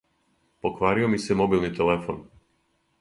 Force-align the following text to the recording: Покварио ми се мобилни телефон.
Покварио 0.65 1.09
ми 1.13 1.19
се 1.25 1.37
мобилни 1.43 1.71
телефон. 1.81 2.27